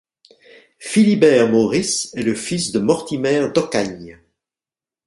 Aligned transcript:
Philibert 0.79 1.51
Maurice 1.51 2.11
est 2.15 2.23
le 2.23 2.33
fils 2.33 2.71
de 2.71 2.79
Mortimer 2.79 3.49
d'Ocagne. 3.53 4.19